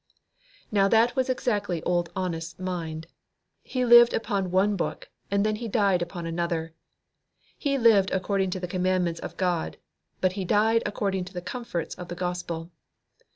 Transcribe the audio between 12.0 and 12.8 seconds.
the Gospel.